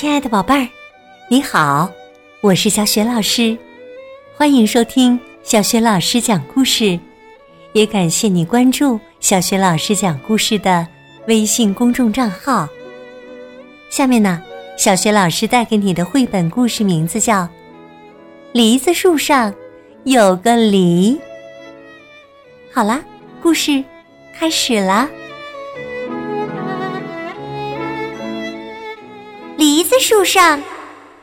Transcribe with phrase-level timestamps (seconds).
[0.00, 0.66] 亲爱的宝贝儿，
[1.28, 1.92] 你好，
[2.40, 3.54] 我是小雪老师，
[4.34, 6.98] 欢迎收听小雪老师讲故事，
[7.74, 10.88] 也感谢你关注小雪老师讲故事的
[11.26, 12.66] 微信公众账号。
[13.90, 14.42] 下面呢，
[14.78, 17.42] 小雪老师带给你的绘本故事名字叫
[18.52, 19.54] 《梨子树上
[20.04, 21.12] 有个梨》。
[22.72, 23.04] 好啦，
[23.42, 23.84] 故事
[24.32, 25.06] 开始啦。
[30.00, 30.58] 树上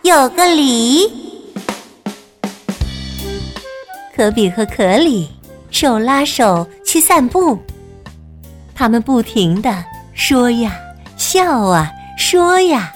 [0.04, 1.12] 有个梨，
[4.16, 5.28] 可比和可里
[5.72, 7.58] 手拉手去散步，
[8.76, 10.78] 他们不停的说呀
[11.18, 12.94] 笑啊说呀，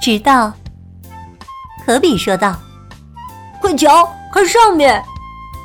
[0.00, 0.52] 直到
[1.84, 2.56] 可比说道
[3.60, 5.02] ：“快瞧，看上面，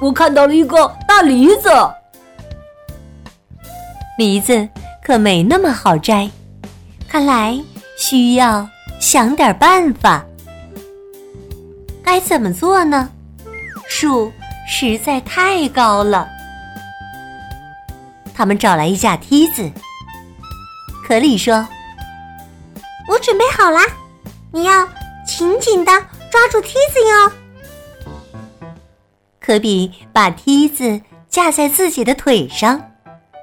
[0.02, 1.70] 我看到了一个大梨子。
[4.18, 4.68] 梨子
[5.04, 6.28] 可没那么好摘，
[7.08, 7.56] 看来。”
[8.00, 8.68] 需要
[9.00, 10.26] 想点办法，
[12.04, 13.10] 该怎么做呢？
[13.88, 14.32] 树
[14.68, 16.28] 实在太高了。
[18.36, 19.72] 他们找来一架梯子。
[21.08, 21.66] 可里说
[23.08, 23.82] ：“我准备好啦，
[24.52, 24.88] 你要
[25.26, 25.92] 紧紧的
[26.30, 27.32] 抓住梯子哟。”
[29.40, 32.92] 可比把梯子架在自己的腿上，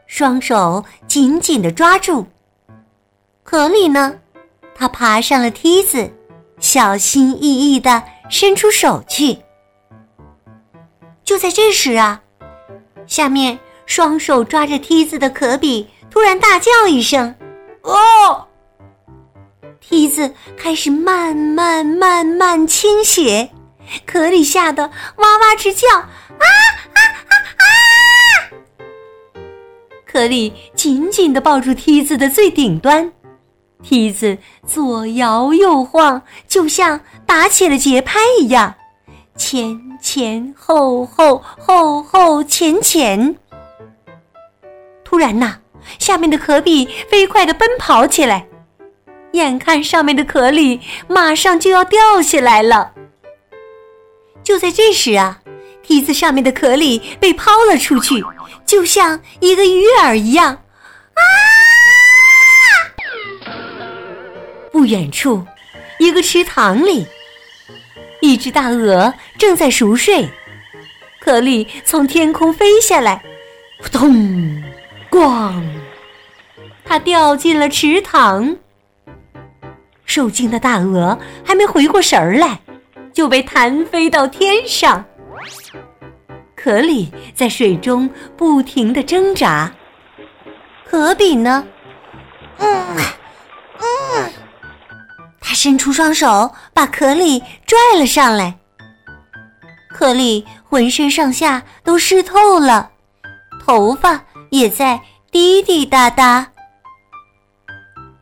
[0.06, 2.26] 双手紧紧的抓住。
[3.42, 4.14] 可里呢？
[4.74, 6.12] 他爬上了梯子，
[6.58, 9.38] 小心翼翼的伸出手去。
[11.22, 12.20] 就在这时啊，
[13.06, 17.34] 下面双手抓着梯子的可比突然大叫一声
[17.82, 18.46] ：“哦！”
[19.80, 23.50] 梯子开始慢慢慢慢倾斜，
[24.06, 24.84] 可里吓得
[25.16, 26.04] 哇哇直叫：“啊
[26.38, 27.64] 啊啊啊！”
[30.06, 33.12] 可里紧紧的抱住梯子的最顶端。
[33.82, 38.74] 梯子左摇右晃，就像打起了节拍一样，
[39.36, 43.36] 前前后后，后后前前。
[45.04, 45.58] 突然呐，
[45.98, 48.46] 下面的壳壁飞快的奔跑起来，
[49.32, 52.92] 眼看上面的壳里马上就要掉下来了。
[54.42, 55.40] 就在这时啊，
[55.82, 58.24] 梯子上面的壳里被抛了出去，
[58.64, 60.58] 就像一个鱼饵一样，
[64.74, 65.40] 不远处，
[66.00, 67.06] 一个池塘里，
[68.20, 70.28] 一只大鹅正在熟睡。
[71.20, 73.22] 可里从天空飞下来，
[73.80, 74.12] 扑通，
[75.08, 75.62] 咣，
[76.84, 78.56] 它掉进了池塘。
[80.06, 82.58] 受惊的大鹅还没回过神儿来，
[83.12, 85.04] 就被弹飞到天上。
[86.56, 89.72] 可里在水中不停的挣扎，
[90.84, 91.64] 可比呢？
[92.58, 93.03] 嗯。
[95.64, 98.54] 伸出双手，把可里拽了上来。
[99.88, 102.90] 可里浑身上下都湿透了，
[103.64, 106.46] 头发也在滴滴答答。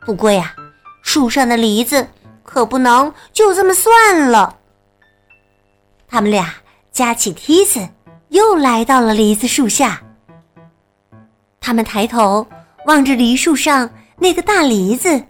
[0.07, 0.55] 不过呀，
[1.03, 2.07] 树上的梨子
[2.45, 4.57] 可不能就这么算了。
[6.07, 6.55] 他们俩
[6.93, 7.81] 架起梯子，
[8.29, 10.01] 又来到了梨子树下。
[11.61, 12.47] 他们抬头
[12.87, 15.21] 望着梨树上那个大梨子，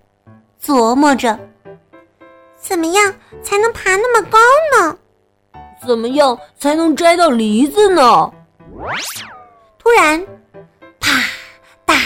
[0.63, 1.49] 琢磨着。
[2.63, 4.39] 怎么样才能爬那么高
[4.79, 4.97] 呢？
[5.85, 8.33] 怎么样才能摘到梨子呢？
[9.79, 10.25] 突然，
[11.01, 11.11] 啪
[11.85, 12.01] 嗒，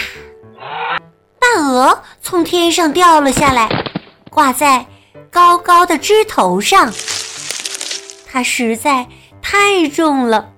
[1.39, 3.69] 大鹅从天上掉了下来，
[4.31, 4.85] 挂在
[5.31, 6.91] 高高的枝头上。
[8.27, 9.07] 它实在
[9.43, 10.51] 太重了，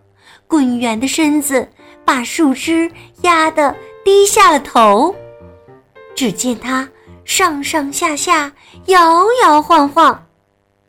[0.47, 1.69] 滚圆的身子
[2.05, 2.91] 把树枝
[3.23, 5.15] 压得低下了头。
[6.15, 6.89] 只见它。
[7.29, 8.51] 上上下下
[8.87, 10.27] 摇摇晃晃，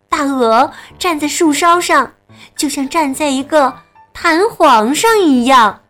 [0.08, 2.14] 大鹅站在树梢上，
[2.56, 3.76] 就像站在一个
[4.14, 5.82] 弹簧上一样。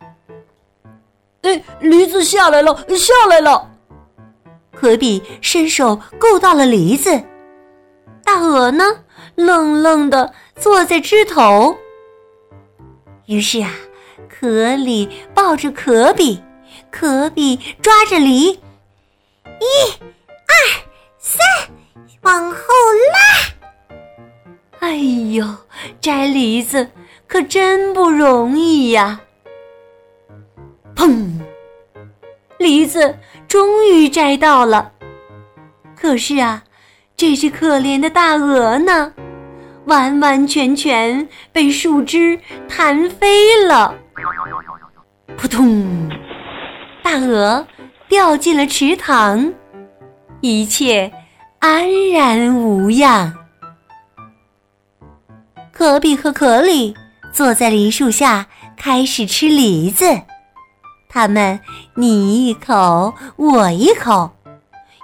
[1.42, 3.70] 哎，梨子下来了，下来了！
[4.74, 7.22] 可比伸手够到了梨子，
[8.24, 8.84] 大鹅呢，
[9.36, 11.78] 愣愣的坐在枝头。
[13.26, 13.70] 于是啊，
[14.28, 16.42] 可里抱着可比，
[16.90, 20.10] 可比抓着梨，一。
[25.34, 25.46] 呦，
[26.00, 26.88] 摘梨子
[27.26, 29.20] 可真不容易呀！
[30.94, 31.40] 砰，
[32.58, 33.16] 梨子
[33.48, 34.92] 终于摘到了。
[35.96, 36.62] 可是啊，
[37.16, 39.12] 这只可怜的大鹅呢，
[39.86, 42.38] 完完全全被树枝
[42.68, 43.94] 弹飞了。
[45.36, 46.08] 扑通，
[47.02, 47.66] 大鹅
[48.08, 49.52] 掉进了池塘。
[50.42, 51.12] 一切
[51.58, 53.39] 安然无恙。
[55.80, 56.94] 可比和可里
[57.32, 60.20] 坐在梨树下，开始吃梨子。
[61.08, 61.58] 他们
[61.94, 64.30] 你一口我一口，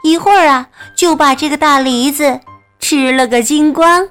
[0.03, 2.43] 一会儿啊，就把这个大梨子
[2.79, 4.07] 吃了个精光。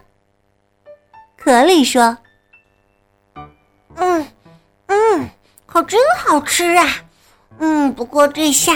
[1.38, 2.18] 可里说
[3.98, 4.26] ：“嗯
[4.88, 5.30] 嗯，
[5.68, 6.88] 可真好吃啊！
[7.60, 8.74] 嗯，不过这下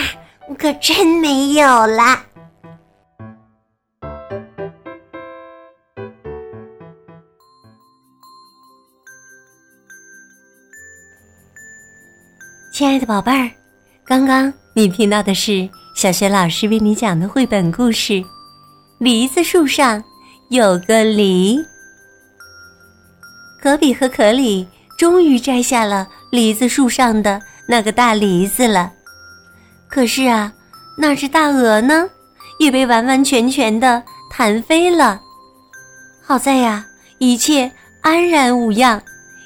[0.60, 2.22] 可真没有了。”
[12.80, 13.52] 亲爱的宝贝儿，
[14.06, 18.14] 刚刚你听到的是小学老师为你讲的绘本故事
[19.00, 20.02] 《梨子树上
[20.48, 21.58] 有个梨》。
[23.62, 24.66] 可比和可里
[24.98, 28.90] 终于摘下了梨子树上的那个大梨子了，
[29.90, 30.50] 可是啊，
[30.98, 32.10] 那只大鹅呢，
[32.60, 34.02] 也被完完全全的
[34.32, 35.20] 弹飞了。
[36.24, 36.86] 好在呀，
[37.18, 39.02] 一切安然无恙，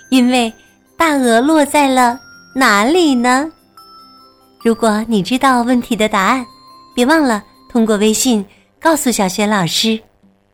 [0.10, 0.54] 因为
[0.96, 2.20] 大鹅落在了。
[2.56, 3.52] 哪里呢？
[4.64, 6.46] 如果你知道问题的答案，
[6.94, 8.46] 别忘了通过微信
[8.80, 10.00] 告诉小雪老师。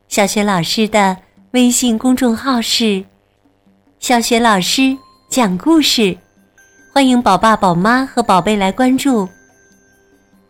[0.08, 1.14] 小雪老师的
[1.50, 3.04] 微信公众号是
[4.00, 4.96] “小雪老师
[5.28, 6.16] 讲故事”，
[6.94, 9.28] 欢迎宝爸宝妈和宝贝来关注。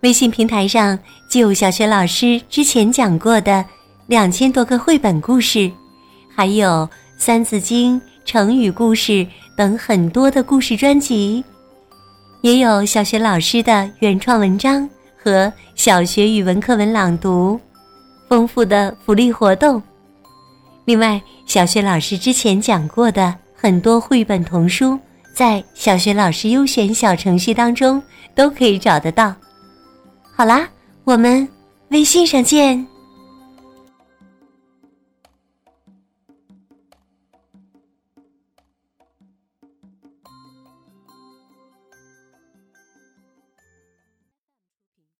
[0.02, 0.96] 微信平台上
[1.28, 3.64] 就有小雪老师之前讲过的
[4.06, 5.68] 两千多个绘本故事，
[6.32, 6.68] 还有
[7.18, 9.26] 《三字经》成语故事。
[9.60, 11.44] 等很多的故事专辑，
[12.40, 14.88] 也有小学老师的原创文章
[15.22, 17.60] 和小学语文课文朗读，
[18.26, 19.82] 丰富的福利活动。
[20.86, 24.98] 另外，小学老师之前讲过的很多绘本童书，
[25.34, 28.02] 在小学老师优选小程序当中
[28.34, 29.34] 都可以找得到。
[30.34, 30.66] 好啦，
[31.04, 31.46] 我们
[31.90, 32.86] 微信上见。